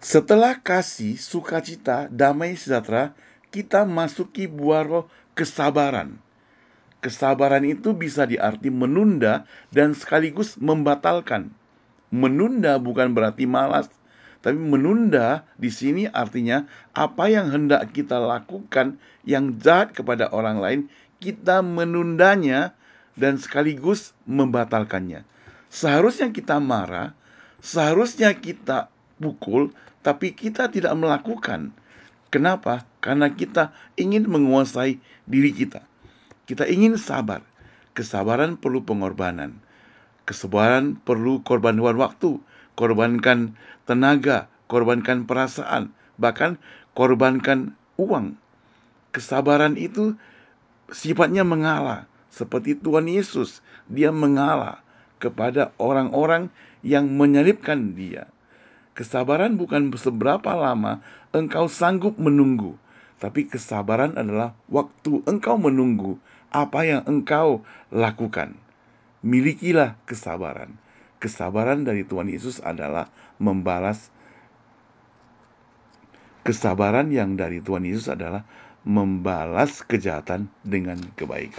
Setelah 0.00 0.56
kasih, 0.56 1.20
sukacita, 1.20 2.08
damai 2.08 2.56
sejahtera, 2.56 3.12
kita 3.52 3.84
masuki 3.84 4.48
buah 4.48 4.80
roh 4.80 5.04
kesabaran. 5.36 6.16
Kesabaran 7.04 7.68
itu 7.68 7.92
bisa 7.92 8.24
diarti 8.24 8.72
menunda 8.72 9.44
dan 9.68 9.92
sekaligus 9.92 10.56
membatalkan. 10.56 11.52
Menunda 12.08 12.80
bukan 12.80 13.12
berarti 13.12 13.44
malas, 13.44 13.92
tapi 14.40 14.56
menunda 14.56 15.44
di 15.60 15.68
sini 15.68 16.08
artinya 16.08 16.64
apa 16.96 17.28
yang 17.28 17.52
hendak 17.52 17.92
kita 17.92 18.16
lakukan 18.16 18.96
yang 19.28 19.60
jahat 19.60 19.92
kepada 19.92 20.32
orang 20.32 20.64
lain, 20.64 20.80
kita 21.20 21.60
menundanya 21.60 22.72
dan 23.20 23.36
sekaligus 23.36 24.16
membatalkannya. 24.24 25.28
Seharusnya 25.68 26.32
kita 26.32 26.56
marah, 26.56 27.12
seharusnya 27.60 28.32
kita 28.32 28.88
pukul, 29.20 29.70
tapi 30.00 30.32
kita 30.32 30.72
tidak 30.72 30.96
melakukan. 30.96 31.76
Kenapa? 32.32 32.88
Karena 33.04 33.28
kita 33.30 33.70
ingin 34.00 34.26
menguasai 34.26 34.96
diri 35.28 35.52
kita. 35.52 35.84
Kita 36.48 36.64
ingin 36.66 36.96
sabar. 36.96 37.44
Kesabaran 37.92 38.56
perlu 38.56 38.80
pengorbanan. 38.82 39.60
Kesabaran 40.24 40.96
perlu 41.02 41.42
korbankan 41.42 41.98
waktu, 41.98 42.40
korbankan 42.78 43.58
tenaga, 43.84 44.46
korbankan 44.70 45.26
perasaan, 45.26 45.90
bahkan 46.16 46.56
korbankan 46.94 47.74
uang. 47.98 48.38
Kesabaran 49.10 49.74
itu 49.74 50.14
sifatnya 50.94 51.42
mengalah, 51.42 52.06
seperti 52.30 52.78
Tuhan 52.78 53.10
Yesus. 53.10 53.58
Dia 53.90 54.14
mengalah 54.14 54.86
kepada 55.18 55.74
orang-orang 55.82 56.46
yang 56.86 57.10
menyalibkan 57.10 57.98
dia. 57.98 58.30
Kesabaran 58.94 59.56
bukan 59.56 59.90
seberapa 59.94 60.52
lama 60.54 61.00
engkau 61.30 61.70
sanggup 61.70 62.18
menunggu, 62.18 62.74
tapi 63.22 63.46
kesabaran 63.46 64.18
adalah 64.18 64.54
waktu 64.66 65.22
engkau 65.26 65.56
menunggu 65.56 66.18
apa 66.50 66.82
yang 66.86 67.02
engkau 67.06 67.62
lakukan. 67.94 68.58
Milikilah 69.20 69.98
kesabaran. 70.08 70.74
Kesabaran 71.20 71.84
dari 71.84 72.02
Tuhan 72.02 72.32
Yesus 72.32 72.64
adalah 72.64 73.12
membalas 73.36 74.08
kesabaran 76.40 77.12
yang 77.12 77.36
dari 77.36 77.60
Tuhan 77.60 77.84
Yesus 77.84 78.08
adalah 78.08 78.42
membalas 78.82 79.84
kejahatan 79.84 80.48
dengan 80.64 80.96
kebaikan. 81.14 81.58